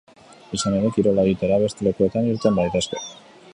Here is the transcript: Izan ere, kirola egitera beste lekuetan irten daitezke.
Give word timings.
Izan 0.57 0.77
ere, 0.77 0.89
kirola 0.95 1.27
egitera 1.29 1.61
beste 1.65 1.87
lekuetan 1.89 2.33
irten 2.33 2.61
daitezke. 2.61 3.07